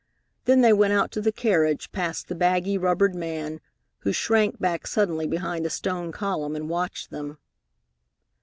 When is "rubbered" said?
2.75-3.13